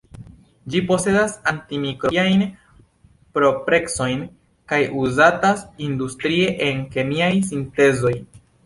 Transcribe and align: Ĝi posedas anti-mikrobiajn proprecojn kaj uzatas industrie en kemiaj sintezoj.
Ĝi 0.75 0.79
posedas 0.91 1.35
anti-mikrobiajn 1.51 2.41
proprecojn 3.39 4.27
kaj 4.73 4.83
uzatas 5.05 5.65
industrie 5.91 6.53
en 6.71 6.87
kemiaj 6.99 7.33
sintezoj. 7.55 8.19